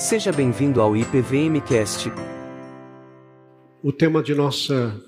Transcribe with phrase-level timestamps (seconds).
[0.00, 2.08] Seja bem-vindo ao IPVMcast.
[3.82, 4.98] O tema de nossa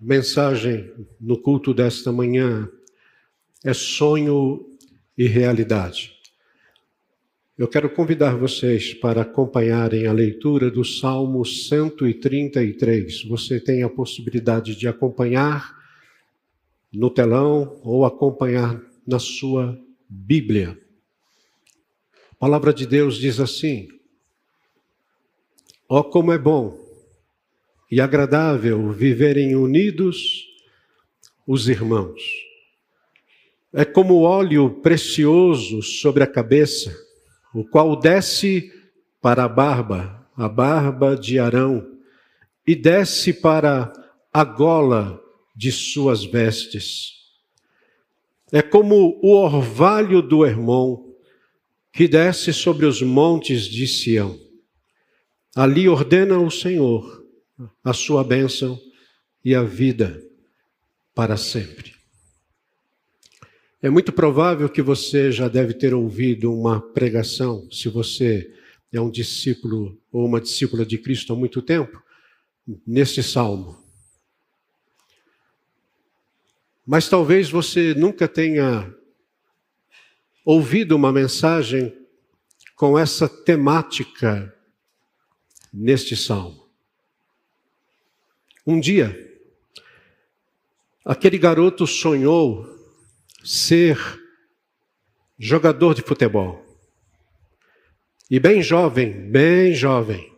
[0.00, 0.90] mensagem
[1.20, 2.66] no culto desta manhã
[3.62, 4.66] é sonho
[5.18, 6.14] e realidade.
[7.58, 13.24] Eu quero convidar vocês para acompanharem a leitura do Salmo 133.
[13.24, 15.76] Você tem a possibilidade de acompanhar
[16.90, 19.78] no telão ou acompanhar na sua
[20.08, 20.80] Bíblia.
[22.32, 23.97] A palavra de Deus diz assim:
[25.88, 26.78] Ó, oh, como é bom
[27.90, 30.46] e agradável viverem unidos
[31.46, 32.20] os irmãos.
[33.72, 36.94] É como óleo precioso sobre a cabeça,
[37.54, 38.70] o qual desce
[39.20, 41.86] para a barba, a barba de Arão,
[42.66, 43.90] e desce para
[44.30, 45.18] a gola
[45.56, 47.14] de suas vestes.
[48.52, 51.14] É como o orvalho do Hermon,
[51.92, 54.47] que desce sobre os montes de Sião.
[55.58, 57.26] Ali ordena o Senhor
[57.82, 58.80] a sua bênção
[59.44, 60.22] e a vida
[61.12, 61.96] para sempre.
[63.82, 68.54] É muito provável que você já deve ter ouvido uma pregação, se você
[68.92, 72.00] é um discípulo ou uma discípula de Cristo há muito tempo,
[72.86, 73.76] nesse salmo.
[76.86, 78.94] Mas talvez você nunca tenha
[80.44, 81.92] ouvido uma mensagem
[82.76, 84.54] com essa temática
[85.78, 86.68] neste salmo.
[88.66, 89.16] Um dia,
[91.04, 92.66] aquele garoto sonhou
[93.44, 93.96] ser
[95.38, 96.66] jogador de futebol.
[98.28, 100.36] E bem jovem, bem jovem.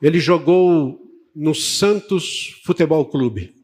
[0.00, 1.00] Ele jogou
[1.34, 3.54] no Santos Futebol Clube,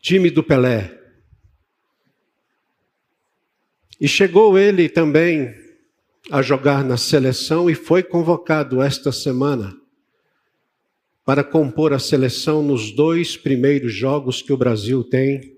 [0.00, 1.00] time do Pelé.
[4.00, 5.63] E chegou ele também
[6.30, 9.76] a jogar na seleção e foi convocado esta semana
[11.24, 15.56] para compor a seleção nos dois primeiros jogos que o Brasil tem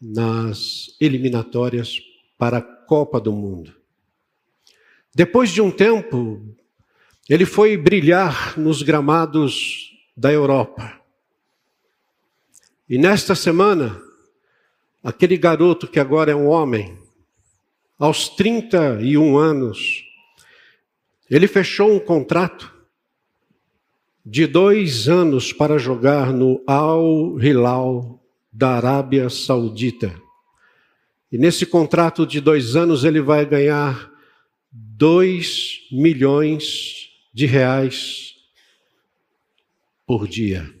[0.00, 1.98] nas eliminatórias
[2.36, 3.74] para a Copa do Mundo.
[5.14, 6.42] Depois de um tempo,
[7.28, 11.00] ele foi brilhar nos gramados da Europa.
[12.88, 14.00] E nesta semana,
[15.02, 16.98] aquele garoto que agora é um homem,
[17.98, 20.04] aos 31 anos,
[21.30, 22.72] ele fechou um contrato
[24.24, 28.22] de dois anos para jogar no Al Hilal
[28.52, 30.14] da Arábia Saudita.
[31.30, 34.10] E nesse contrato de dois anos ele vai ganhar
[34.72, 38.34] dois milhões de reais
[40.06, 40.72] por dia.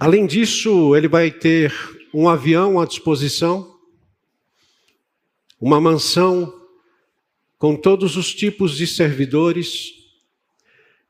[0.00, 1.72] Além disso, ele vai ter
[2.12, 3.71] um avião à disposição,
[5.62, 6.52] uma mansão
[7.56, 9.92] com todos os tipos de servidores,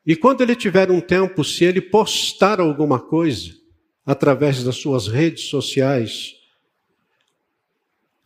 [0.04, 3.50] e quando ele tiver um tempo, se ele postar alguma coisa
[4.04, 6.34] através das suas redes sociais,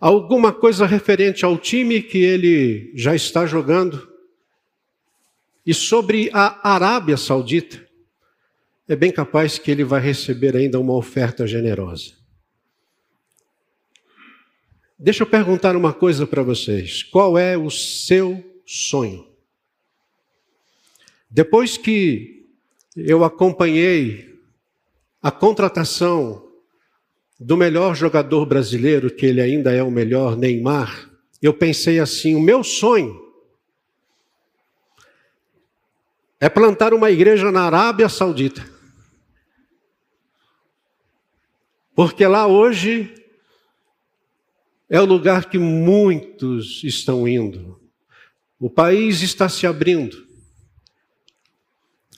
[0.00, 4.10] alguma coisa referente ao time que ele já está jogando,
[5.64, 7.86] e sobre a Arábia Saudita,
[8.88, 12.15] é bem capaz que ele vai receber ainda uma oferta generosa.
[14.98, 19.26] Deixa eu perguntar uma coisa para vocês: qual é o seu sonho?
[21.28, 22.48] Depois que
[22.96, 24.40] eu acompanhei
[25.20, 26.50] a contratação
[27.38, 31.10] do melhor jogador brasileiro, que ele ainda é o melhor, Neymar,
[31.42, 33.22] eu pensei assim: o meu sonho
[36.40, 38.66] é plantar uma igreja na Arábia Saudita.
[41.94, 43.25] Porque lá hoje
[44.88, 47.80] é o lugar que muitos estão indo.
[48.58, 50.26] O país está se abrindo.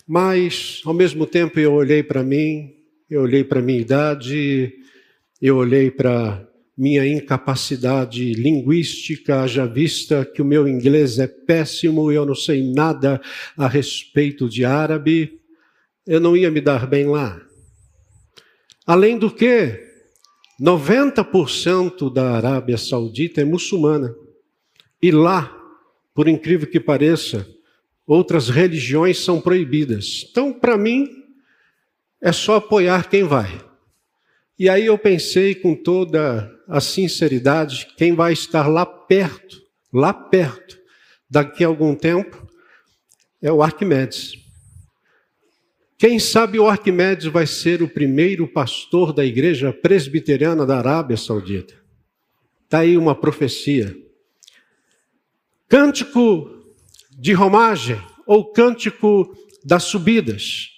[0.06, 2.74] Mas, ao mesmo tempo, eu olhei para mim,
[3.10, 4.72] eu olhei para minha idade,
[5.40, 6.46] eu olhei para
[6.76, 13.20] minha incapacidade linguística, já vista que o meu inglês é péssimo, eu não sei nada
[13.56, 15.40] a respeito de árabe,
[16.06, 17.40] eu não ia me dar bem lá.
[18.86, 19.87] Além do que,
[20.60, 24.14] 90% da Arábia Saudita é muçulmana.
[25.00, 25.56] E lá,
[26.12, 27.48] por incrível que pareça,
[28.06, 30.26] outras religiões são proibidas.
[30.30, 31.08] Então, para mim,
[32.20, 33.64] é só apoiar quem vai.
[34.58, 39.62] E aí eu pensei com toda a sinceridade, quem vai estar lá perto,
[39.92, 40.76] lá perto,
[41.30, 42.44] daqui a algum tempo,
[43.40, 44.47] é o Arquimedes.
[45.98, 51.74] Quem sabe o Arquimedes vai ser o primeiro pastor da igreja presbiteriana da Arábia Saudita.
[52.62, 53.96] Está aí uma profecia.
[55.68, 56.48] cântico
[57.10, 60.68] de romagem ou cântico das subidas.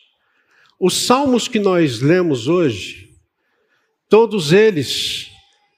[0.80, 3.10] Os salmos que nós lemos hoje,
[4.08, 5.30] todos eles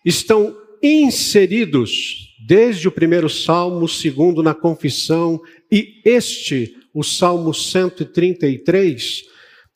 [0.05, 5.41] estão inseridos desde o primeiro salmo, segundo na confissão,
[5.71, 9.32] e este, o salmo 133,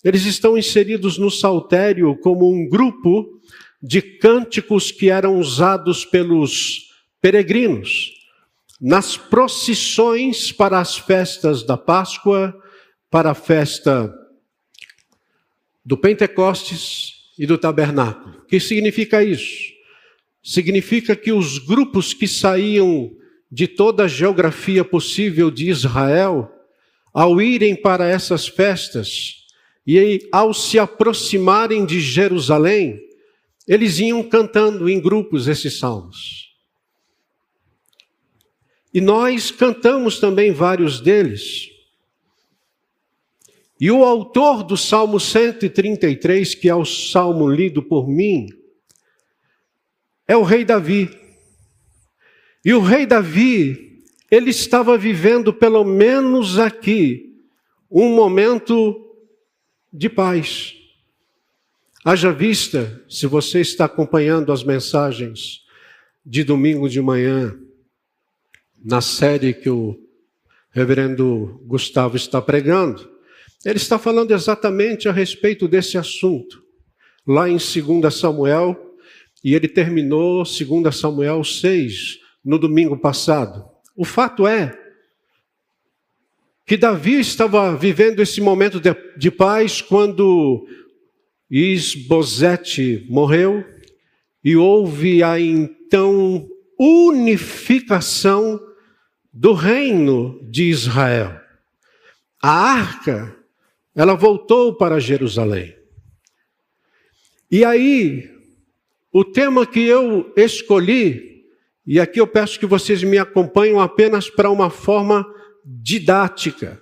[0.06, 3.40] eles estão inseridos no saltério como um grupo
[3.82, 8.14] de cânticos que eram usados pelos peregrinos
[8.80, 12.56] nas procissões para as festas da Páscoa,
[13.10, 14.14] para a festa
[15.84, 18.42] do Pentecostes e do Tabernáculo.
[18.44, 19.72] O que significa isso?
[20.40, 23.10] Significa que os grupos que saíam
[23.50, 26.48] de toda a geografia possível de Israel,
[27.12, 29.45] ao irem para essas festas
[29.86, 33.00] e ao se aproximarem de Jerusalém,
[33.68, 36.54] eles iam cantando em grupos esses salmos.
[38.92, 41.70] E nós cantamos também vários deles.
[43.78, 48.48] E o autor do Salmo 133, que é o salmo lido por mim,
[50.26, 51.10] é o rei Davi.
[52.64, 57.36] E o rei Davi, ele estava vivendo, pelo menos aqui,
[57.90, 59.05] um momento
[59.96, 60.74] de paz.
[62.04, 65.62] Haja vista, se você está acompanhando as mensagens
[66.24, 67.58] de domingo de manhã,
[68.84, 69.98] na série que o
[70.70, 73.10] reverendo Gustavo está pregando,
[73.64, 76.62] ele está falando exatamente a respeito desse assunto.
[77.26, 78.94] Lá em 2 Samuel,
[79.42, 83.64] e ele terminou 2 Samuel 6 no domingo passado.
[83.96, 84.78] O fato é
[86.66, 90.66] que Davi estava vivendo esse momento de, de paz quando
[91.48, 93.64] Isbosete morreu
[94.42, 98.60] e houve a então unificação
[99.32, 101.40] do reino de Israel.
[102.42, 103.36] A arca,
[103.94, 105.74] ela voltou para Jerusalém.
[107.48, 108.28] E aí,
[109.12, 111.44] o tema que eu escolhi,
[111.86, 115.24] e aqui eu peço que vocês me acompanhem apenas para uma forma
[115.66, 116.80] didática.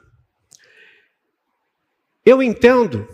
[2.25, 3.09] Eu entendo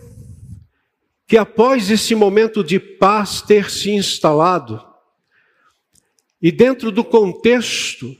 [1.28, 4.84] que após esse momento de paz ter se instalado,
[6.42, 8.16] e dentro do contexto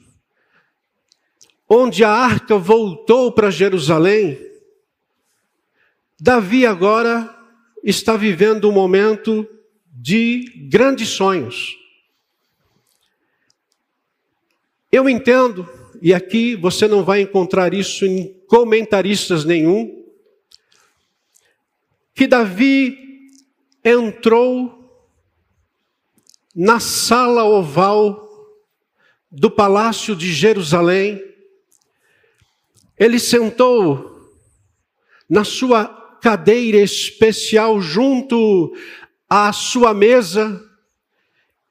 [1.69, 4.39] onde a arca voltou para Jerusalém,
[6.21, 7.35] Davi agora
[7.83, 9.49] está vivendo um momento
[9.87, 11.77] de grandes sonhos.
[14.93, 15.69] Eu entendo,
[16.01, 20.05] e aqui você não vai encontrar isso em comentaristas nenhum,
[22.15, 22.99] que Davi
[23.85, 24.81] entrou
[26.55, 28.29] na sala oval
[29.31, 31.23] do palácio de Jerusalém.
[32.99, 34.29] Ele sentou
[35.29, 35.87] na sua
[36.21, 38.75] cadeira especial junto
[39.29, 40.63] à sua mesa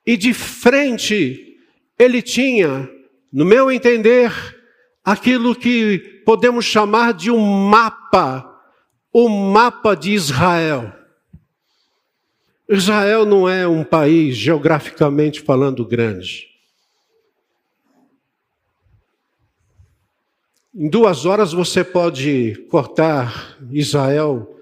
[0.06, 1.58] e de frente
[2.00, 2.90] ele tinha,
[3.32, 4.32] no meu entender,
[5.04, 8.62] aquilo que podemos chamar de um mapa,
[9.12, 10.94] o mapa de Israel.
[12.68, 16.48] Israel não é um país geograficamente falando grande.
[20.74, 24.56] Em duas horas você pode cortar Israel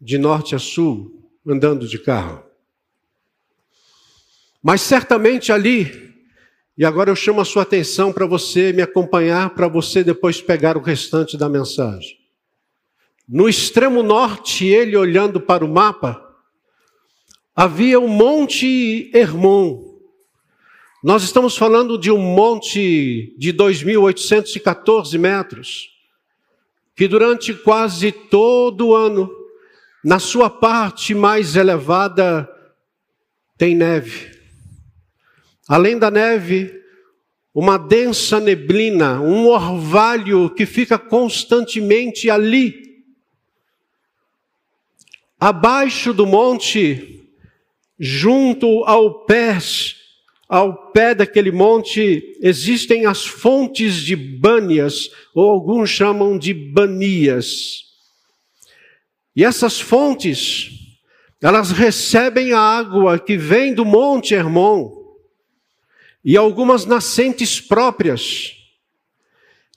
[0.00, 2.42] de norte a sul, andando de carro.
[4.60, 6.11] Mas certamente ali,
[6.76, 10.76] e agora eu chamo a sua atenção para você me acompanhar, para você depois pegar
[10.76, 12.18] o restante da mensagem.
[13.28, 16.22] No extremo norte, ele olhando para o mapa,
[17.54, 19.92] havia o Monte Hermon,
[21.02, 25.90] nós estamos falando de um monte de 2.814 metros,
[26.94, 29.28] que durante quase todo o ano,
[30.04, 32.48] na sua parte mais elevada,
[33.58, 34.31] tem neve.
[35.72, 36.82] Além da neve,
[37.54, 43.02] uma densa neblina, um orvalho que fica constantemente ali.
[45.40, 47.26] Abaixo do monte,
[47.98, 49.96] junto ao pés
[50.46, 57.84] ao pé daquele monte existem as fontes de Bânias, ou alguns chamam de Banias.
[59.34, 60.68] E essas fontes,
[61.40, 65.01] elas recebem a água que vem do Monte Hermon,
[66.24, 68.52] e algumas nascentes próprias.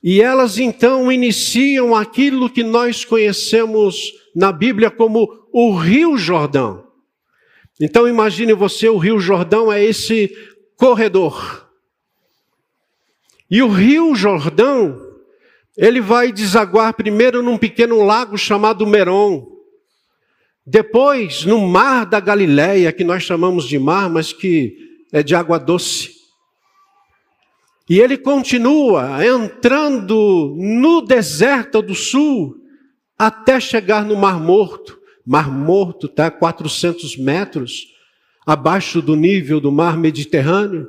[0.03, 6.85] E elas então iniciam aquilo que nós conhecemos na Bíblia como o Rio Jordão.
[7.81, 10.29] Então imagine você, o Rio Jordão é esse
[10.77, 11.65] corredor.
[13.49, 14.99] E o rio Jordão,
[15.77, 19.45] ele vai desaguar primeiro num pequeno lago chamado Meron.
[20.65, 24.75] Depois, no mar da Galileia, que nós chamamos de mar, mas que
[25.13, 26.14] é de água doce.
[27.89, 32.55] E ele continua entrando no deserto do sul
[33.17, 34.99] até chegar no Mar Morto.
[35.25, 37.93] Mar Morto está a 400 metros
[38.45, 40.87] abaixo do nível do mar Mediterrâneo.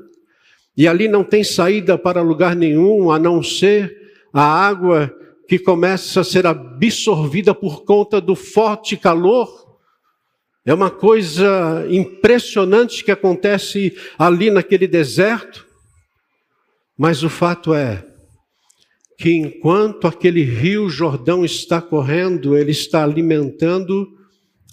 [0.77, 3.95] E ali não tem saída para lugar nenhum a não ser
[4.33, 5.15] a água
[5.49, 9.67] que começa a ser absorvida por conta do forte calor.
[10.65, 15.66] É uma coisa impressionante que acontece ali naquele deserto.
[16.97, 18.07] Mas o fato é
[19.19, 24.17] que enquanto aquele rio Jordão está correndo, ele está alimentando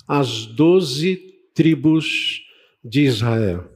[0.08, 1.18] as doze
[1.54, 2.42] tribos
[2.84, 3.72] de Israel.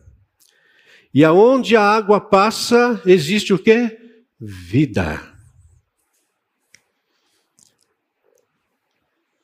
[1.13, 3.97] E aonde a água passa, existe o que?
[4.39, 5.35] Vida.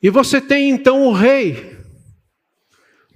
[0.01, 1.77] E você tem então o rei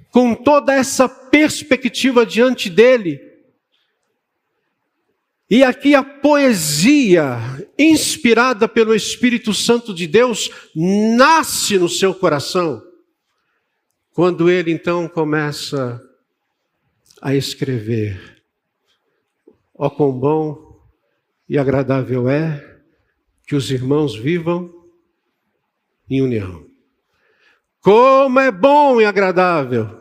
[0.10, 3.20] com toda essa perspectiva diante dele.
[5.50, 7.38] E aqui a poesia,
[7.80, 12.84] inspirada pelo Espírito Santo de Deus, nasce no seu coração.
[14.12, 16.02] Quando ele então começa
[17.22, 18.44] a escrever:
[19.74, 20.82] Ó oh, quão bom
[21.48, 22.82] e agradável é
[23.48, 24.74] que os irmãos vivam
[26.10, 26.68] em união.
[27.80, 29.98] Como é bom e agradável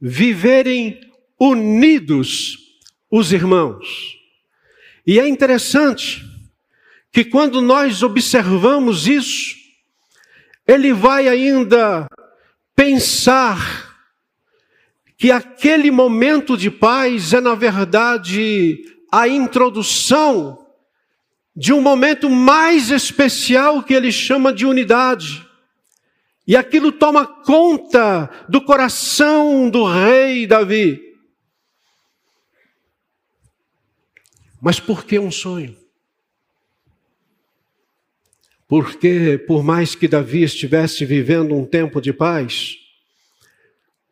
[0.00, 0.98] viverem
[1.38, 2.56] unidos
[3.10, 4.17] os irmãos.
[5.08, 6.22] E é interessante
[7.10, 9.56] que quando nós observamos isso,
[10.66, 12.06] ele vai ainda
[12.76, 13.96] pensar
[15.16, 20.66] que aquele momento de paz é, na verdade, a introdução
[21.56, 25.42] de um momento mais especial que ele chama de unidade.
[26.46, 31.07] E aquilo toma conta do coração do rei Davi.
[34.60, 35.76] Mas por que um sonho?
[38.66, 42.76] Porque, por mais que Davi estivesse vivendo um tempo de paz,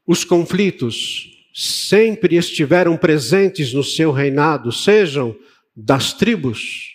[0.07, 5.37] os conflitos sempre estiveram presentes no seu reinado, sejam
[5.75, 6.95] das tribos.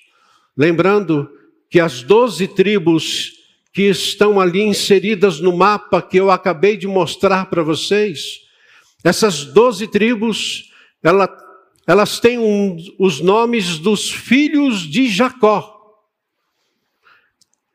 [0.57, 1.29] Lembrando
[1.69, 3.33] que as doze tribos
[3.73, 8.41] que estão ali inseridas no mapa que eu acabei de mostrar para vocês.
[9.03, 11.27] Essas doze tribos, ela,
[11.91, 15.77] elas têm um, os nomes dos filhos de Jacó.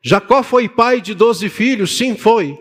[0.01, 2.57] Jacó foi pai de doze filhos, sim, foi,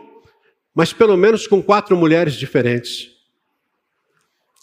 [0.75, 3.09] mas pelo menos com quatro mulheres diferentes.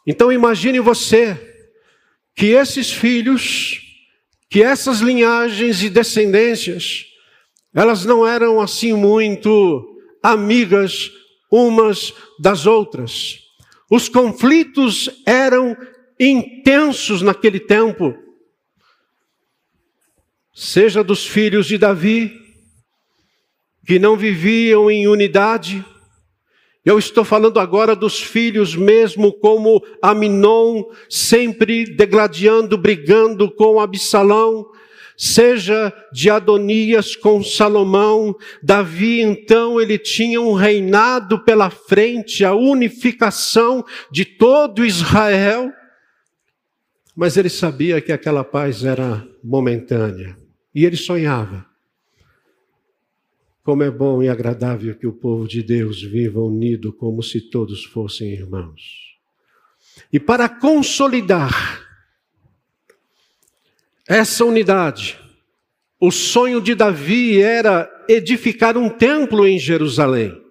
[0.06, 1.36] Então imagine você
[2.36, 3.82] que esses filhos,
[4.48, 7.08] que essas linhagens e descendências,
[7.74, 11.12] elas não eram assim muito amigas
[11.50, 13.40] umas das outras.
[13.90, 15.76] Os conflitos eram
[16.20, 18.18] intensos naquele tempo.
[20.54, 22.32] Seja dos filhos de Davi,
[23.86, 25.84] que não viviam em unidade,
[26.86, 34.66] eu estou falando agora dos filhos mesmo, como Aminon, sempre degladiando, brigando com Absalão,
[35.18, 43.86] seja de Adonias com Salomão, Davi então ele tinha um reinado pela frente, a unificação
[44.12, 45.72] de todo Israel,
[47.16, 50.38] mas ele sabia que aquela paz era momentânea
[50.74, 51.66] e ele sonhava.
[53.64, 57.86] Como é bom e agradável que o povo de Deus viva unido como se todos
[57.86, 58.82] fossem irmãos.
[60.12, 61.82] E para consolidar
[64.08, 65.20] essa unidade.
[66.00, 70.43] O sonho de Davi era edificar um templo em Jerusalém.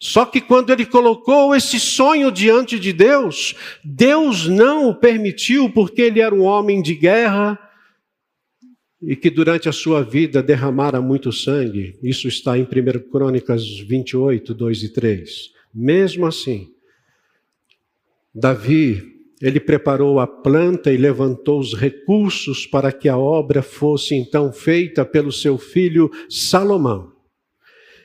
[0.00, 3.54] Só que quando ele colocou esse sonho diante de Deus,
[3.84, 7.58] Deus não o permitiu porque ele era um homem de guerra
[9.02, 11.98] e que durante a sua vida derramara muito sangue.
[12.02, 15.50] Isso está em 1 Crônicas 28, 2 e 3.
[15.74, 16.68] Mesmo assim,
[18.34, 19.02] Davi
[19.40, 25.04] ele preparou a planta e levantou os recursos para que a obra fosse então feita
[25.04, 27.12] pelo seu filho Salomão.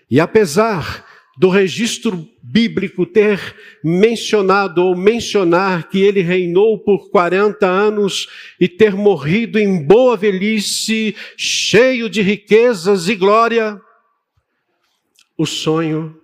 [0.10, 1.05] E apesar
[1.38, 8.28] do registro bíblico ter mencionado ou mencionar que ele reinou por 40 anos
[8.60, 13.82] e ter morrido em boa velhice, cheio de riquezas e glória,
[15.38, 16.18] o sonho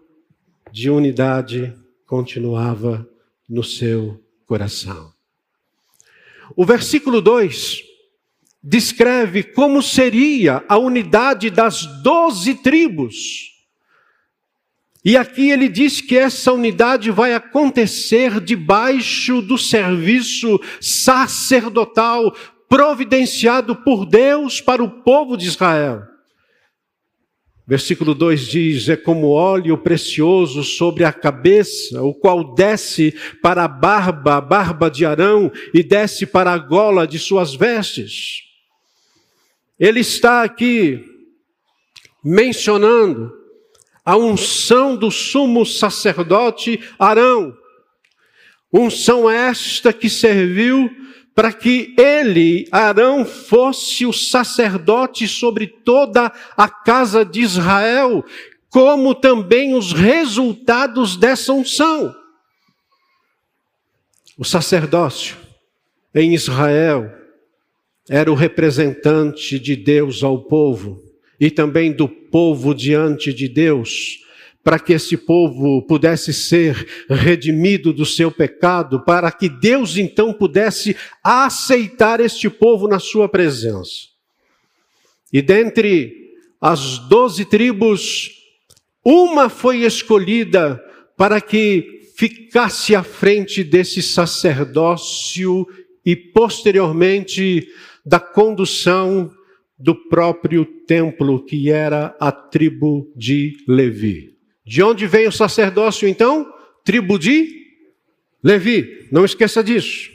[0.72, 1.74] de unidade
[2.06, 3.06] continuava
[3.50, 5.12] no seu coração.
[6.56, 7.84] O versículo 2
[8.64, 13.51] descreve como seria a unidade das doze tribos.
[15.04, 22.36] E aqui ele diz que essa unidade vai acontecer debaixo do serviço sacerdotal
[22.70, 26.04] providenciado por Deus para o povo de Israel.
[27.68, 33.68] Versículo 2 diz: É como óleo precioso sobre a cabeça, o qual desce para a
[33.68, 38.44] barba, a barba de Arão, e desce para a gola de suas vestes.
[39.80, 41.04] Ele está aqui
[42.24, 43.41] mencionando
[44.04, 47.56] a unção do sumo sacerdote Arão.
[48.74, 50.90] Unção esta que serviu
[51.36, 58.24] para que ele, Arão, fosse o sacerdote sobre toda a casa de Israel,
[58.70, 62.14] como também os resultados dessa unção.
[64.38, 65.38] O sacerdócio
[66.14, 67.12] em Israel
[68.10, 71.11] era o representante de Deus ao povo
[71.42, 74.22] e também do povo diante de Deus
[74.64, 80.96] para que esse povo pudesse ser redimido do seu pecado, para que Deus então pudesse
[81.24, 84.10] aceitar este povo na sua presença.
[85.34, 86.14] E dentre
[86.62, 88.30] as doze tribos,
[89.04, 90.80] uma foi escolhida
[91.18, 95.66] para que ficasse à frente desse sacerdócio
[96.06, 97.68] e posteriormente
[98.06, 99.32] da condução
[99.82, 104.38] do próprio templo, que era a tribo de Levi.
[104.66, 106.52] De onde vem o sacerdócio então?
[106.86, 107.62] Tribo de
[108.44, 110.10] Levi, não esqueça disso.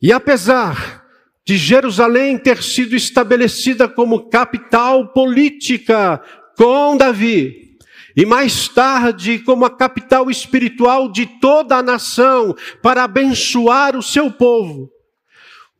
[0.00, 1.04] E apesar
[1.44, 6.22] de Jerusalém ter sido estabelecida como capital política
[6.56, 7.76] com Davi,
[8.16, 14.30] e mais tarde como a capital espiritual de toda a nação para abençoar o seu
[14.30, 14.90] povo,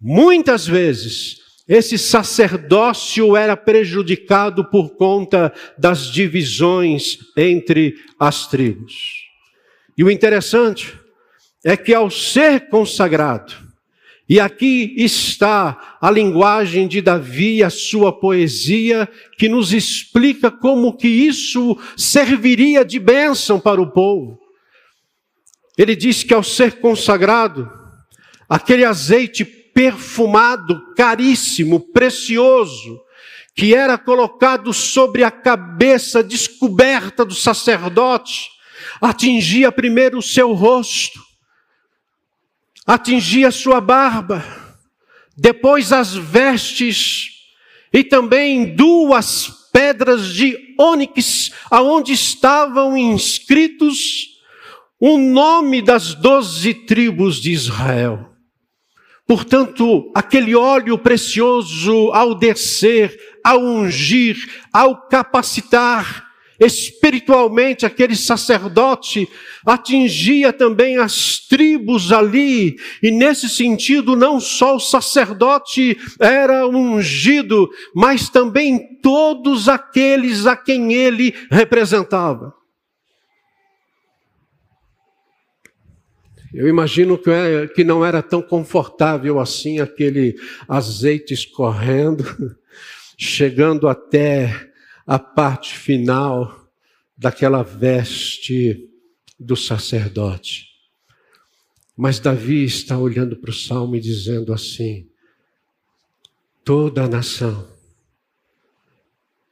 [0.01, 9.25] muitas vezes esse sacerdócio era prejudicado por conta das divisões entre as tribos.
[9.97, 10.99] E o interessante
[11.65, 13.55] é que ao ser consagrado,
[14.29, 21.09] e aqui está a linguagem de Davi, a sua poesia, que nos explica como que
[21.09, 24.39] isso serviria de bênção para o povo.
[25.77, 27.71] Ele diz que ao ser consagrado,
[28.49, 33.03] aquele azeite perfumado, caríssimo, precioso,
[33.55, 38.49] que era colocado sobre a cabeça descoberta do sacerdote,
[39.01, 41.21] atingia primeiro o seu rosto,
[42.87, 44.45] atingia sua barba,
[45.37, 47.31] depois as vestes
[47.93, 54.35] e também duas pedras de ônix, aonde estavam inscritos
[55.01, 58.34] o nome das doze tribos de Israel.
[59.27, 64.37] Portanto, aquele óleo precioso, ao descer, ao ungir,
[64.73, 66.25] ao capacitar
[66.61, 69.29] espiritualmente aquele sacerdote,
[69.67, 78.29] atingia também as tribos ali, e nesse sentido, não só o sacerdote era ungido, mas
[78.29, 82.55] também todos aqueles a quem ele representava.
[86.55, 90.37] Eu imagino que, é, que não era tão confortável assim aquele
[90.69, 92.25] azeite escorrendo,
[93.19, 94.71] chegando até
[95.05, 96.71] a parte final
[97.19, 98.89] daquela veste
[99.39, 100.69] do sacerdote.
[101.97, 105.09] Mas Davi está olhando para o salmo e dizendo assim:
[106.65, 107.69] toda a nação,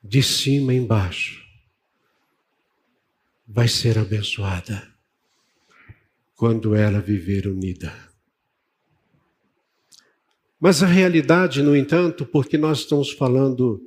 [0.05, 1.43] de cima embaixo,
[3.45, 4.92] vai ser abençoada
[6.43, 7.95] quando ela viver unida.
[10.59, 13.81] Mas a realidade, no entanto, porque nós estamos falando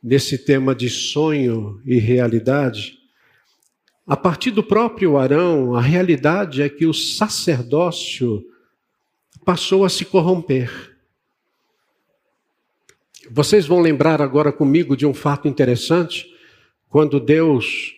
[0.00, 2.96] nesse tema de sonho e realidade,
[4.06, 8.40] a partir do próprio Arão, a realidade é que o sacerdócio
[9.44, 10.96] passou a se corromper.
[13.28, 16.32] Vocês vão lembrar agora comigo de um fato interessante,
[16.88, 17.96] quando Deus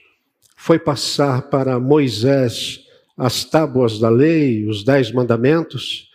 [0.56, 2.81] foi passar para Moisés
[3.16, 6.10] as tábuas da lei, os dez mandamentos,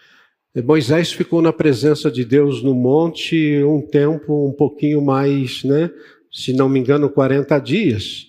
[0.64, 5.92] Moisés ficou na presença de Deus no monte um tempo um pouquinho mais, né?
[6.32, 8.26] Se não me engano, 40 dias.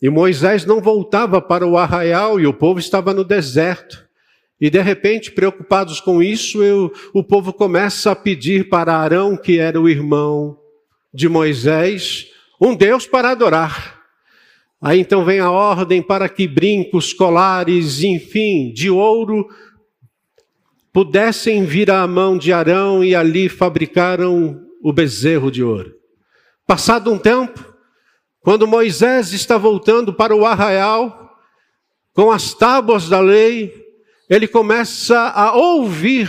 [0.00, 4.06] E Moisés não voltava para o arraial e o povo estava no deserto.
[4.60, 9.58] E de repente, preocupados com isso, eu, o povo começa a pedir para Arão, que
[9.58, 10.58] era o irmão
[11.12, 12.28] de Moisés,
[12.60, 13.97] um Deus para adorar.
[14.80, 19.48] Aí então vem a ordem para que brincos, colares, enfim, de ouro
[20.92, 25.92] pudessem vir à mão de Arão e ali fabricaram o bezerro de ouro.
[26.66, 27.64] Passado um tempo,
[28.40, 31.36] quando Moisés está voltando para o arraial,
[32.12, 33.72] com as tábuas da lei,
[34.28, 36.28] ele começa a ouvir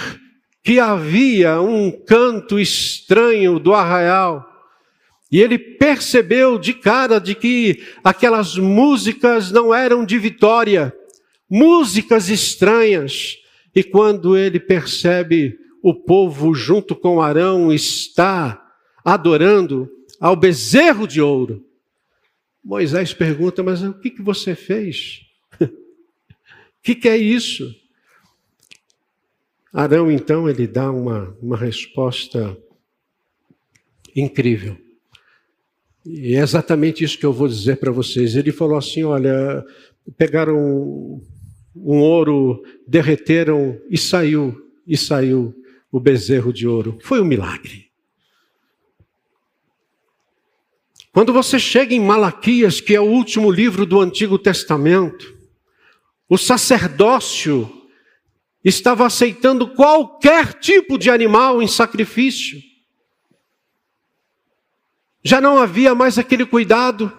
[0.64, 4.49] que havia um canto estranho do arraial.
[5.32, 10.96] E ele percebeu de cara de que aquelas músicas não eram de vitória,
[11.50, 13.38] músicas estranhas.
[13.76, 18.60] E quando ele percebe o povo junto com Arão está
[19.06, 19.90] adorando
[20.20, 21.64] ao bezerro de ouro,
[22.64, 25.22] Moisés pergunta: Mas o que, que você fez?
[25.62, 25.68] O
[26.82, 27.74] que, que é isso?
[29.72, 32.58] Arão, então, ele dá uma, uma resposta
[34.16, 34.89] incrível.
[36.12, 38.36] E é exatamente isso que eu vou dizer para vocês.
[38.36, 39.64] Ele falou assim: olha,
[40.18, 40.58] pegaram
[41.76, 45.54] um, ouro, derreteram e saiu, e saiu
[45.92, 46.98] o bezerro de ouro.
[47.04, 47.90] Foi um milagre.
[51.12, 55.38] Quando você chega em Malaquias, que é o último livro do Antigo Testamento,
[56.28, 57.70] o sacerdócio
[58.64, 62.69] estava aceitando qualquer tipo de animal em sacrifício.
[65.24, 67.12] Já não havia mais aquele cuidado,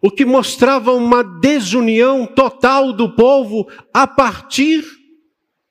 [0.00, 4.84] o que mostrava uma desunião total do povo a partir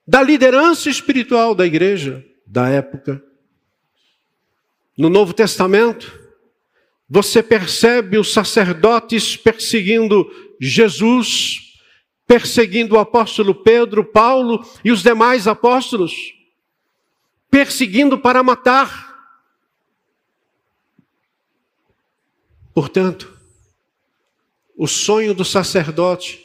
[0.08, 3.22] da liderança espiritual da igreja da época.
[4.98, 6.20] No Novo Testamento,
[7.10, 11.60] você percebe os sacerdotes perseguindo Jesus,
[12.26, 16.14] perseguindo o apóstolo Pedro, Paulo e os demais apóstolos,
[17.50, 19.11] perseguindo para matar.
[22.74, 23.32] Portanto,
[24.78, 26.40] o sonho do sacerdote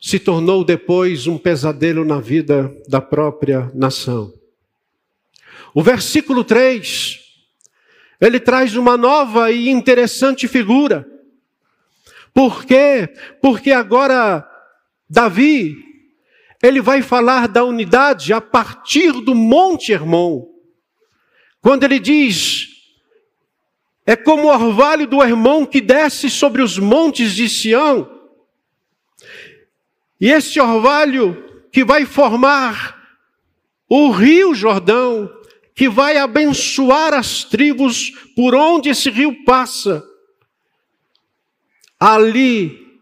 [0.00, 4.32] se tornou depois um pesadelo na vida da própria nação.
[5.74, 7.20] O versículo 3,
[8.20, 11.06] ele traz uma nova e interessante figura.
[12.32, 13.08] Por quê?
[13.40, 14.48] Porque agora
[15.08, 15.76] Davi,
[16.62, 20.46] ele vai falar da unidade a partir do Monte Hermon.
[21.60, 22.73] Quando ele diz:
[24.06, 28.10] É como o orvalho do Hermon que desce sobre os montes de Sião.
[30.20, 33.02] E esse orvalho que vai formar
[33.88, 35.30] o rio Jordão,
[35.74, 40.04] que vai abençoar as tribos por onde esse rio passa.
[41.98, 43.00] Ali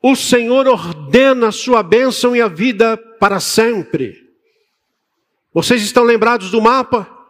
[0.00, 4.30] o Senhor ordena a sua bênção e a vida para sempre.
[5.52, 7.21] Vocês estão lembrados do mapa?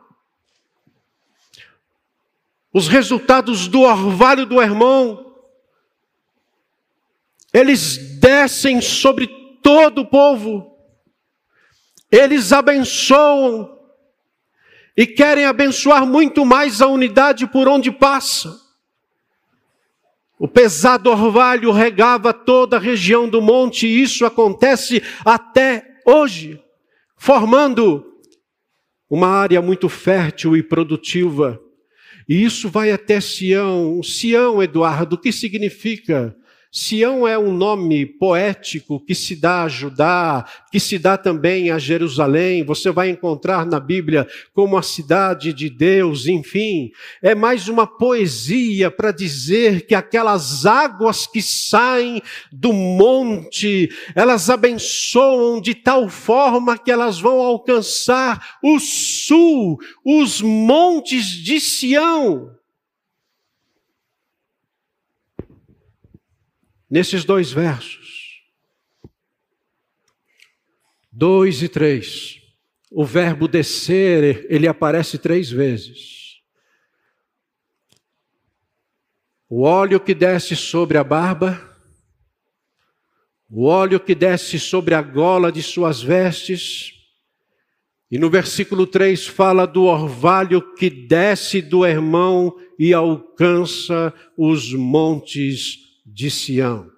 [2.72, 5.32] Os resultados do orvalho do Hermon,
[7.52, 9.26] eles descem sobre
[9.62, 10.74] todo o povo,
[12.10, 13.78] eles abençoam
[14.96, 18.60] e querem abençoar muito mais a unidade por onde passa.
[20.38, 26.60] O pesado orvalho regava toda a região do monte, e isso acontece até hoje,
[27.16, 28.18] formando
[29.08, 31.60] uma área muito fértil e produtiva.
[32.28, 34.02] E isso vai até Sião.
[34.02, 36.36] Sião, Eduardo, o que significa?
[36.74, 41.78] Sião é um nome poético que se dá a Judá, que se dá também a
[41.78, 42.64] Jerusalém.
[42.64, 46.90] Você vai encontrar na Bíblia como a cidade de Deus, enfim.
[47.22, 55.60] É mais uma poesia para dizer que aquelas águas que saem do monte, elas abençoam
[55.60, 62.61] de tal forma que elas vão alcançar o sul, os montes de Sião.
[66.92, 68.42] Nesses dois versos,
[71.10, 72.42] 2 e 3,
[72.90, 76.42] o verbo descer, ele aparece três vezes.
[79.48, 81.58] O óleo que desce sobre a barba,
[83.48, 86.92] o óleo que desce sobre a gola de suas vestes,
[88.10, 95.91] e no versículo 3 fala do orvalho que desce do irmão e alcança os montes
[96.12, 96.90] de Sião.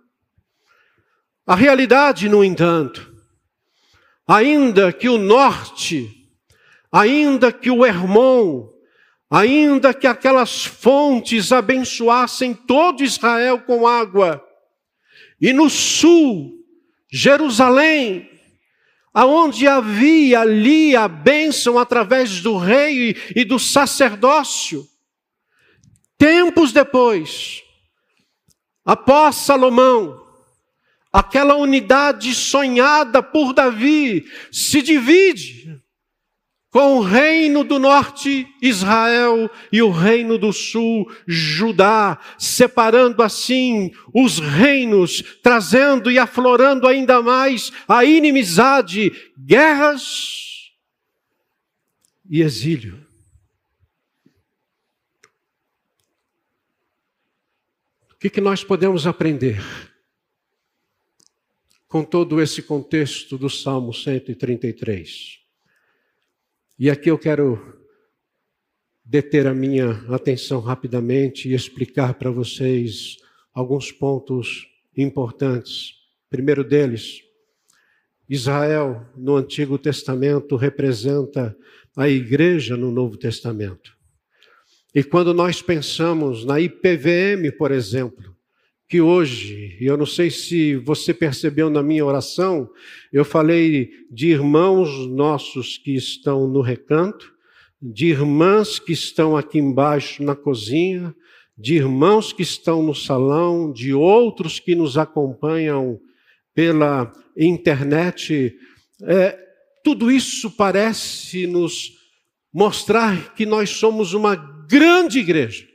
[1.46, 3.14] A realidade, no entanto,
[4.27, 6.11] ainda que o norte,
[6.90, 8.68] ainda que o Hermon,
[9.31, 14.42] ainda que aquelas fontes abençoassem todo Israel com água,
[15.40, 16.53] e no sul,
[17.11, 18.31] Jerusalém,
[19.12, 24.85] aonde havia ali a bênção através do rei e do sacerdócio,
[26.16, 27.63] tempos depois,
[28.84, 30.20] Após Salomão,
[31.12, 35.82] aquela unidade sonhada por Davi, se divide
[36.74, 44.40] com o reino do norte, Israel, e o reino do sul, Judá, separando assim os
[44.40, 50.72] reinos, trazendo e aflorando ainda mais a inimizade, guerras
[52.28, 53.03] e exílio.
[58.24, 59.62] Que, que nós podemos aprender
[61.87, 65.40] com todo esse contexto do Salmo 133?
[66.78, 67.82] E aqui eu quero
[69.04, 73.18] deter a minha atenção rapidamente e explicar para vocês
[73.52, 75.92] alguns pontos importantes.
[76.30, 77.20] Primeiro deles,
[78.26, 81.54] Israel no Antigo Testamento representa
[81.94, 83.94] a igreja no Novo Testamento.
[84.94, 88.33] E quando nós pensamos na IPVM, por exemplo,
[88.88, 92.70] que hoje, e eu não sei se você percebeu na minha oração,
[93.12, 97.35] eu falei de irmãos nossos que estão no recanto,
[97.83, 101.12] de irmãs que estão aqui embaixo na cozinha,
[101.59, 105.98] de irmãos que estão no salão, de outros que nos acompanham
[106.54, 108.57] pela internet.
[109.02, 109.38] É,
[109.83, 111.90] tudo isso parece nos
[112.52, 115.68] mostrar que nós somos uma grande igreja.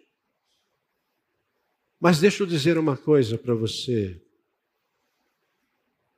[1.99, 4.21] Mas deixa eu dizer uma coisa para você.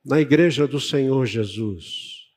[0.03, 2.27] Na igreja do Senhor Jesus,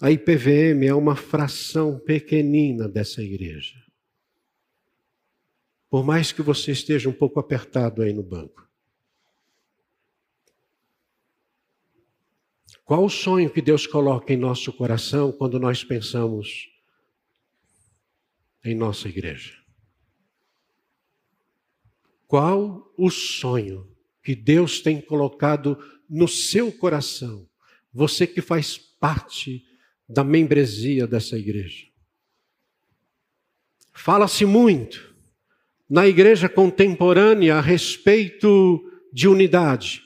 [0.00, 3.82] a IPVM é uma fração pequenina dessa igreja.
[5.88, 8.66] Por mais que você esteja um pouco apertado aí no banco.
[12.84, 16.68] Qual o sonho que Deus coloca em nosso coração quando nós pensamos
[18.66, 19.54] em nossa igreja?
[22.26, 23.88] Qual o sonho
[24.22, 27.48] que Deus tem colocado no seu coração?
[27.92, 29.64] Você que faz parte
[30.08, 31.86] da membresia dessa igreja.
[33.92, 35.14] Fala-se muito
[35.88, 40.02] na igreja contemporânea a respeito de unidade.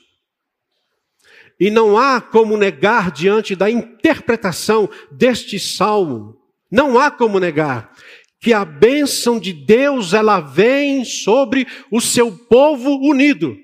[1.59, 7.95] E não há como negar diante da interpretação deste salmo, não há como negar
[8.41, 13.55] que a bênção de Deus ela vem sobre o seu povo unido.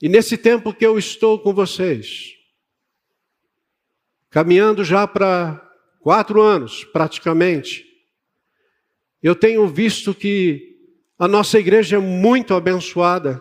[0.00, 2.32] E nesse tempo que eu estou com vocês,
[4.30, 5.60] caminhando já para
[6.00, 7.84] quatro anos praticamente,
[9.22, 10.78] eu tenho visto que
[11.18, 13.40] a nossa igreja é muito abençoada,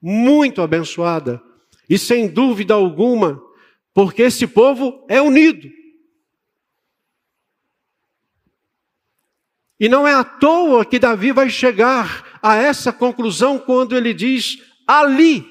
[0.00, 1.42] muito abençoada,
[1.88, 3.42] e sem dúvida alguma,
[3.94, 5.79] porque esse povo é unido.
[9.80, 14.58] E não é à toa que Davi vai chegar a essa conclusão quando ele diz:
[14.86, 15.42] ali,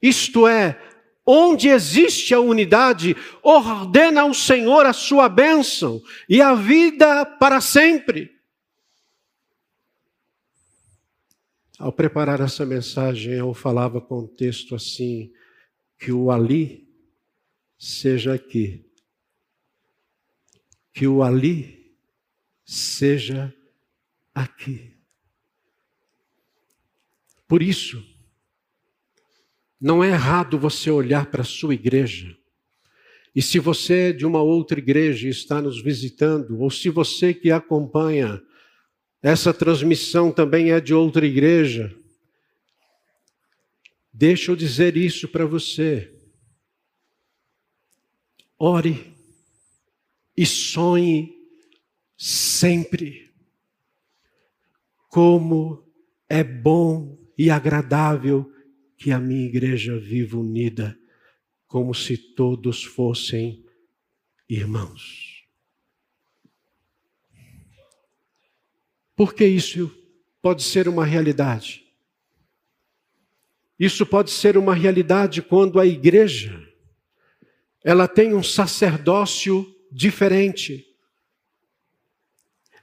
[0.00, 0.80] isto é,
[1.26, 8.32] onde existe a unidade, ordena ao Senhor a sua bênção e a vida para sempre.
[11.78, 15.30] Ao preparar essa mensagem, eu falava com o texto assim:
[15.98, 16.88] que o ali
[17.78, 18.82] seja aqui,
[20.94, 21.81] que o ali
[22.64, 23.54] seja
[24.34, 24.92] aqui.
[27.46, 28.02] Por isso,
[29.80, 32.36] não é errado você olhar para a sua igreja.
[33.34, 37.34] E se você é de uma outra igreja e está nos visitando, ou se você
[37.34, 38.42] que acompanha
[39.22, 41.94] essa transmissão também é de outra igreja,
[44.12, 46.12] deixa eu dizer isso para você.
[48.58, 49.12] Ore
[50.36, 51.41] e sonhe
[52.22, 53.34] sempre.
[55.08, 55.92] Como
[56.28, 58.48] é bom e agradável
[58.96, 60.96] que a minha igreja viva unida,
[61.66, 63.64] como se todos fossem
[64.48, 65.44] irmãos.
[69.16, 69.92] Porque isso
[70.40, 71.84] pode ser uma realidade.
[73.76, 76.72] Isso pode ser uma realidade quando a igreja
[77.82, 80.91] ela tem um sacerdócio diferente.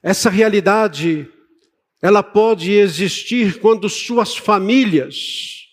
[0.01, 1.27] Essa realidade,
[2.01, 5.67] ela pode existir quando suas famílias,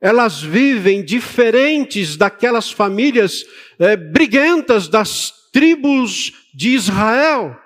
[0.00, 3.44] elas vivem diferentes daquelas famílias
[3.78, 7.56] é, briguentas das tribos de Israel.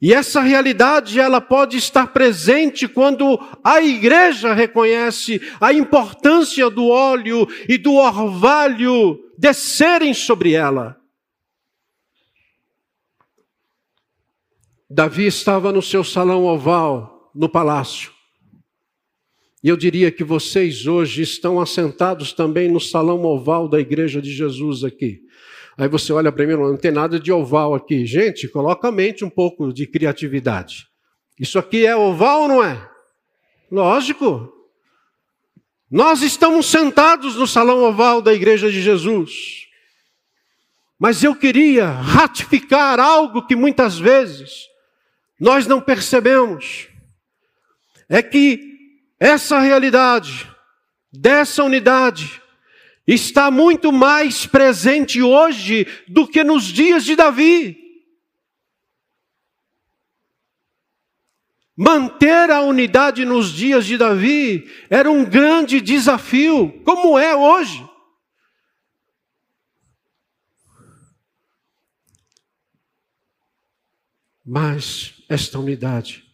[0.00, 7.48] E essa realidade ela pode estar presente quando a igreja reconhece a importância do óleo
[7.68, 10.96] e do orvalho descerem sobre ela.
[14.90, 18.10] Davi estava no seu salão oval, no palácio.
[19.62, 24.32] E eu diria que vocês hoje estão assentados também no salão oval da Igreja de
[24.32, 25.20] Jesus aqui.
[25.76, 28.06] Aí você olha para mim, não tem nada de oval aqui.
[28.06, 30.86] Gente, coloca a mente um pouco de criatividade.
[31.38, 32.90] Isso aqui é oval ou não é?
[33.70, 34.50] Lógico.
[35.90, 39.66] Nós estamos sentados no salão oval da Igreja de Jesus.
[40.98, 44.67] Mas eu queria ratificar algo que muitas vezes
[45.38, 46.88] nós não percebemos.
[48.08, 50.48] É que essa realidade
[51.12, 52.40] dessa unidade
[53.06, 57.76] está muito mais presente hoje do que nos dias de Davi.
[61.76, 67.88] Manter a unidade nos dias de Davi era um grande desafio, como é hoje.
[74.44, 76.24] Mas esta unidade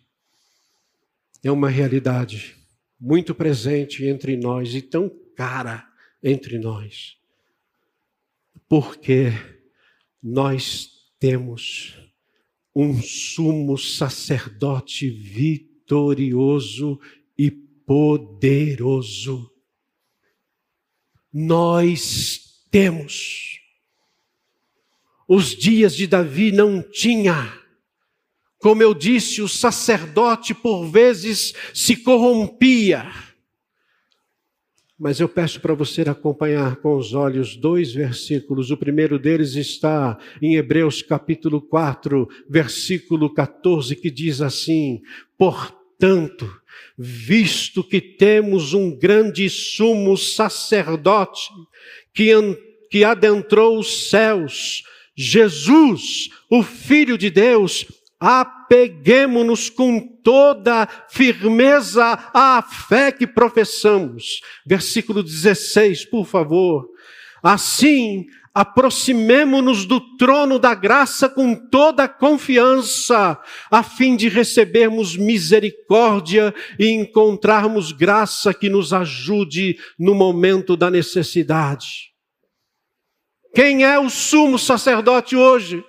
[1.42, 2.56] é uma realidade
[2.98, 5.86] muito presente entre nós e tão cara
[6.22, 7.18] entre nós,
[8.68, 9.32] porque
[10.22, 11.98] nós temos
[12.74, 16.98] um sumo sacerdote vitorioso
[17.36, 19.50] e poderoso.
[21.32, 23.60] Nós temos.
[25.28, 27.63] Os dias de Davi não tinha.
[28.64, 33.12] Como eu disse, o sacerdote por vezes se corrompia
[34.98, 38.70] mas eu peço para você acompanhar com os olhos dois versículos.
[38.70, 45.02] O primeiro deles está em Hebreus capítulo 4, versículo 14, que diz assim:
[45.36, 46.50] Portanto,
[46.96, 51.50] visto que temos um grande sumo sacerdote
[52.14, 52.30] que,
[52.88, 57.84] que adentrou os céus, Jesus, o Filho de Deus,
[58.20, 64.40] apeguemos-nos com toda firmeza à fé que professamos.
[64.66, 66.88] Versículo 16, por favor.
[67.42, 68.24] Assim,
[68.54, 73.38] aproximemo-nos do trono da graça com toda confiança,
[73.70, 82.14] a fim de recebermos misericórdia e encontrarmos graça que nos ajude no momento da necessidade.
[83.54, 85.84] Quem é o sumo sacerdote hoje?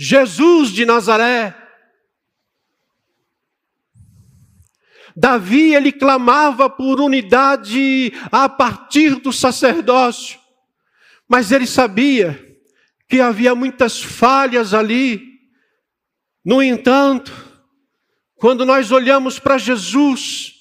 [0.00, 1.56] Jesus de Nazaré.
[5.16, 10.38] Davi, ele clamava por unidade a partir do sacerdócio,
[11.28, 12.56] mas ele sabia
[13.08, 15.20] que havia muitas falhas ali.
[16.44, 17.32] No entanto,
[18.36, 20.52] quando nós olhamos para Jesus,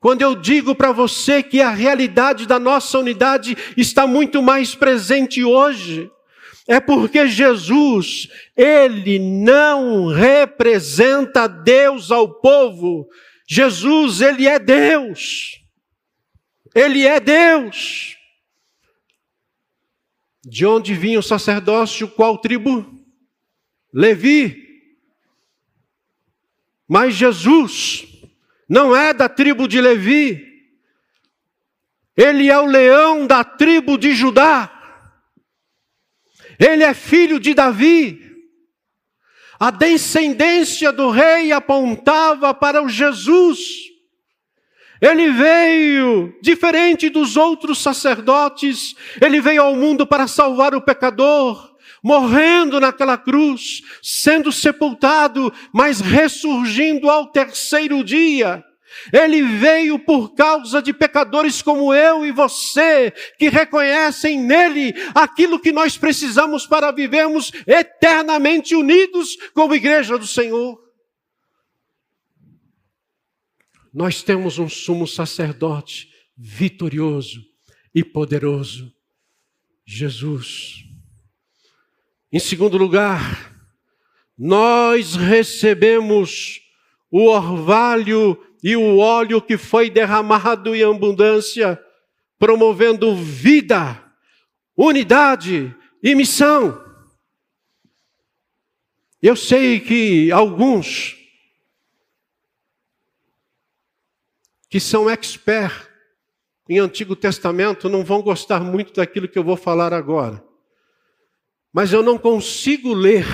[0.00, 5.44] quando eu digo para você que a realidade da nossa unidade está muito mais presente
[5.44, 6.10] hoje,
[6.68, 13.08] é porque Jesus, ele não representa Deus ao povo.
[13.48, 15.60] Jesus, ele é Deus.
[16.74, 18.16] Ele é Deus.
[20.44, 22.08] De onde vinha o sacerdócio?
[22.08, 22.84] Qual tribo?
[23.92, 24.66] Levi.
[26.88, 28.06] Mas Jesus
[28.68, 30.44] não é da tribo de Levi.
[32.16, 34.75] Ele é o leão da tribo de Judá.
[36.58, 38.22] Ele é filho de Davi.
[39.58, 43.58] A descendência do rei apontava para o Jesus.
[45.00, 52.80] Ele veio, diferente dos outros sacerdotes, ele veio ao mundo para salvar o pecador, morrendo
[52.80, 58.64] naquela cruz, sendo sepultado, mas ressurgindo ao terceiro dia.
[59.12, 65.72] Ele veio por causa de pecadores como eu e você, que reconhecem nele aquilo que
[65.72, 70.78] nós precisamos para vivermos eternamente unidos como igreja do Senhor.
[73.92, 77.40] Nós temos um sumo sacerdote vitorioso
[77.94, 78.92] e poderoso,
[79.86, 80.84] Jesus.
[82.30, 83.56] Em segundo lugar,
[84.36, 86.60] nós recebemos
[87.10, 91.80] o orvalho e o óleo que foi derramado em abundância,
[92.38, 94.02] promovendo vida,
[94.76, 96.84] unidade e missão.
[99.22, 101.16] Eu sei que alguns
[104.68, 105.88] que são expert
[106.68, 110.44] em Antigo Testamento não vão gostar muito daquilo que eu vou falar agora.
[111.72, 113.26] Mas eu não consigo ler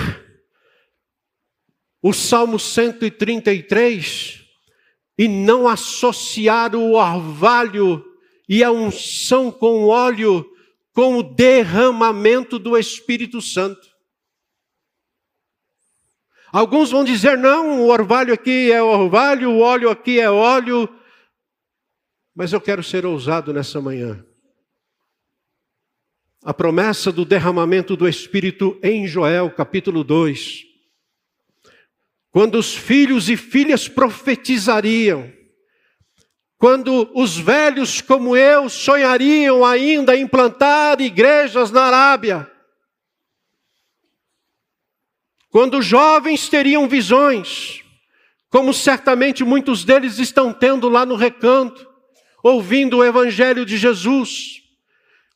[2.01, 4.42] o Salmo 133
[5.17, 8.03] e não associar o orvalho
[8.47, 10.45] e a unção com óleo
[10.93, 13.93] com o derramamento do Espírito Santo.
[16.51, 20.87] Alguns vão dizer, não, o orvalho aqui é orvalho, o óleo aqui é óleo.
[22.35, 24.23] Mas eu quero ser ousado nessa manhã.
[26.43, 30.72] A promessa do derramamento do Espírito em Joel, capítulo 2.
[32.33, 35.31] Quando os filhos e filhas profetizariam,
[36.57, 42.51] quando os velhos como eu sonhariam ainda em plantar igrejas na Arábia,
[45.51, 47.83] quando jovens teriam visões,
[48.49, 51.87] como certamente muitos deles estão tendo lá no recanto,
[52.41, 54.63] ouvindo o Evangelho de Jesus,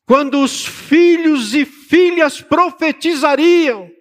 [0.04, 3.92] quando os filhos e filhas profetizariam,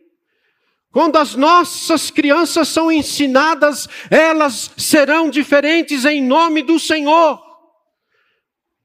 [0.97, 7.39] quando as nossas crianças são ensinadas, elas serão diferentes em nome do Senhor.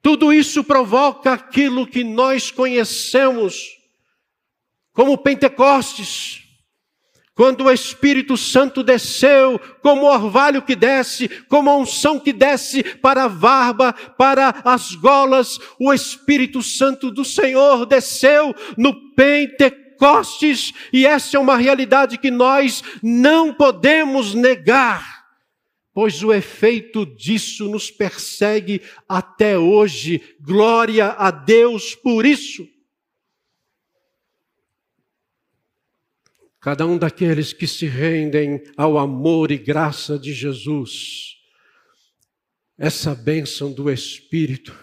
[0.02, 3.66] Tudo isso provoca aquilo que nós conhecemos
[4.92, 6.42] como Pentecostes,
[7.34, 13.24] quando o Espírito Santo desceu, como orvalho que desce, como a unção que desce para
[13.24, 19.81] a barba, para as golas, o Espírito Santo do Senhor desceu no Pentecostes,
[20.92, 25.28] e essa é uma realidade que nós não podemos negar,
[25.94, 30.36] pois o efeito disso nos persegue até hoje.
[30.40, 32.68] Glória a Deus por isso.
[36.60, 41.38] Cada um daqueles que se rendem ao amor e graça de Jesus,
[42.78, 44.76] essa bênção do Espírito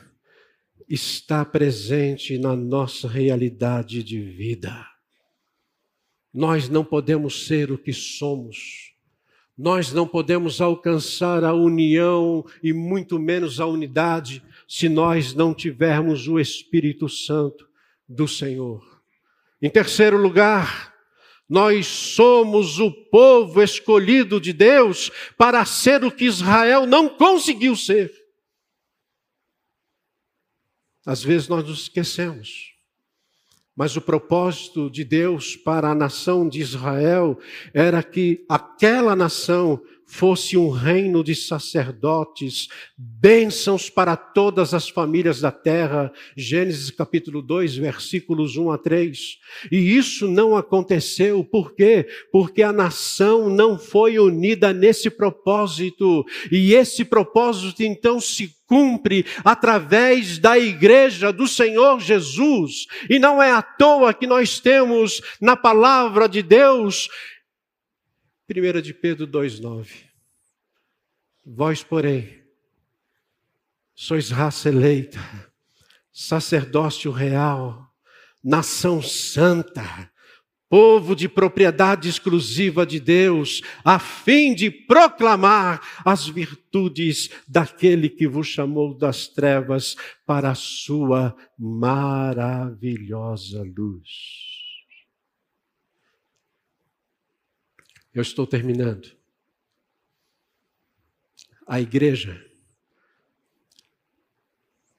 [0.88, 4.97] está presente na nossa realidade de vida.
[6.32, 8.92] Nós não podemos ser o que somos.
[9.56, 16.28] Nós não podemos alcançar a união e muito menos a unidade se nós não tivermos
[16.28, 17.68] o Espírito Santo
[18.08, 19.02] do Senhor.
[19.60, 20.94] Em terceiro lugar,
[21.48, 28.12] nós somos o povo escolhido de Deus para ser o que Israel não conseguiu ser.
[31.04, 32.77] Às vezes nós nos esquecemos.
[33.78, 37.38] Mas o propósito de Deus para a nação de Israel
[37.72, 45.52] era que aquela nação fosse um reino de sacerdotes, bênçãos para todas as famílias da
[45.52, 46.10] terra.
[46.34, 49.38] Gênesis capítulo 2, versículos 1 a 3.
[49.70, 52.08] E isso não aconteceu, por quê?
[52.32, 56.24] Porque a nação não foi unida nesse propósito.
[56.50, 62.86] E esse propósito então se cumpre através da igreja do Senhor Jesus.
[63.10, 67.08] E não é à toa que nós temos na palavra de Deus
[68.50, 70.06] 1 de Pedro 2,9.
[71.44, 72.42] Vós, porém,
[73.94, 75.20] sois raça eleita,
[76.10, 77.92] sacerdócio real,
[78.42, 80.10] nação santa,
[80.66, 88.46] povo de propriedade exclusiva de Deus, a fim de proclamar as virtudes daquele que vos
[88.46, 89.94] chamou das trevas
[90.24, 94.47] para a sua maravilhosa luz.
[98.12, 99.16] Eu estou terminando.
[101.66, 102.44] A igreja.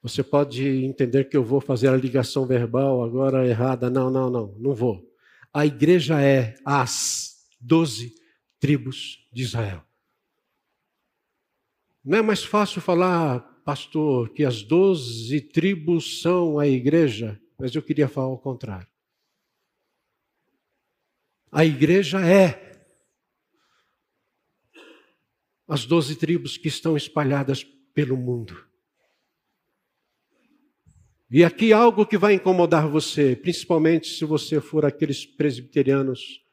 [0.01, 3.89] Você pode entender que eu vou fazer a ligação verbal agora errada.
[3.89, 5.05] Não, não, não, não vou.
[5.53, 8.15] A igreja é as doze
[8.59, 9.83] tribos de Israel.
[12.03, 17.81] Não é mais fácil falar, pastor, que as doze tribos são a igreja, mas eu
[17.81, 18.87] queria falar ao contrário.
[21.51, 22.68] A igreja é
[25.69, 27.63] as doze tribos que estão espalhadas
[27.93, 28.65] pelo mundo.
[31.29, 36.43] E aqui algo que vai incomodar você, principalmente se você for aqueles presbiterianos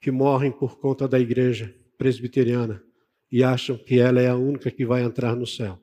[0.00, 2.80] que morrem por conta da igreja presbiteriana
[3.32, 5.80] e acham que ela é a única que vai entrar no céu.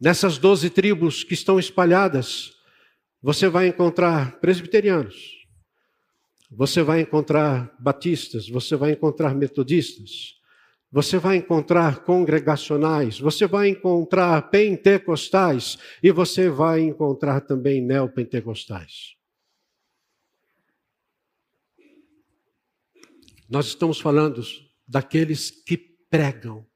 [0.00, 2.52] Nessas doze tribos que estão espalhadas,
[3.20, 5.16] você vai encontrar presbiterianos,
[6.48, 10.35] você vai encontrar batistas, você vai encontrar metodistas,
[10.90, 19.16] você vai encontrar congregacionais, você vai encontrar pentecostais e você vai encontrar também neopentecostais.
[23.48, 24.42] Nós estamos falando
[24.86, 26.66] daqueles que pregam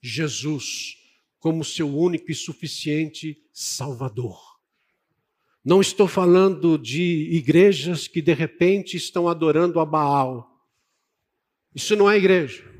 [0.00, 0.96] Jesus
[1.38, 4.38] como seu único e suficiente Salvador.
[5.64, 10.50] Não estou falando de igrejas que de repente estão adorando a Baal.
[11.74, 12.73] Isso não é igreja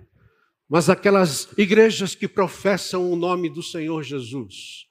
[0.75, 4.89] mas aquelas igrejas que professam o nome do Senhor Jesus,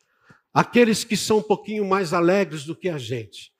[0.53, 3.53] aqueles que são um pouquinho mais alegres do que a gente,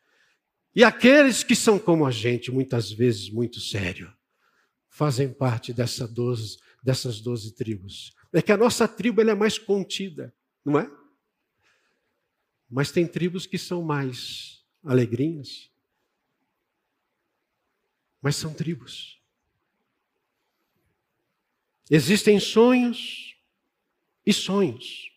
[0.74, 4.10] e aqueles que são como a gente, muitas vezes muito sério,
[4.88, 8.14] fazem parte dessa doze, dessas doze tribos.
[8.32, 10.34] É que a nossa tribo é mais contida.
[10.64, 10.90] não é?
[12.70, 15.70] Mas tem tribos que são mais alegrinhas.
[18.22, 19.22] Mas são tribos.
[21.96, 23.36] Existem sonhos
[24.26, 25.12] e sonhos.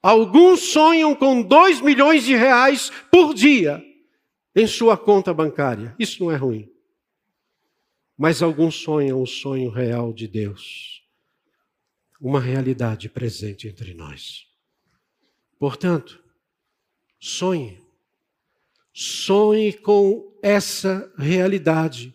[0.00, 3.84] Alguns sonham com dois milhões de reais por dia
[4.54, 5.96] em sua conta bancária.
[5.98, 6.70] Isso não é ruim.
[8.16, 11.02] Mas alguns sonham o sonho real de Deus,
[12.20, 14.46] uma realidade presente entre nós.
[15.58, 16.22] Portanto,
[17.18, 17.82] sonhe,
[18.92, 22.14] sonhe com essa realidade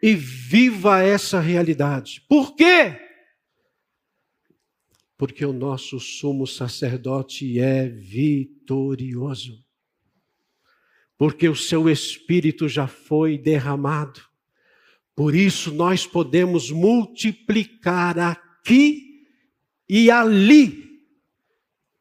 [0.00, 2.24] e viva essa realidade.
[2.28, 3.05] Por quê?
[5.16, 9.64] Porque o nosso sumo sacerdote é vitorioso.
[11.16, 14.20] Porque o seu espírito já foi derramado.
[15.14, 19.24] Por isso nós podemos multiplicar aqui
[19.88, 21.00] e ali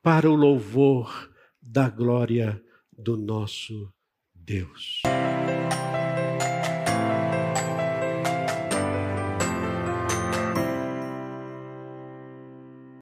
[0.03, 2.61] para o louvor da glória
[2.91, 3.91] do nosso
[4.33, 5.01] Deus.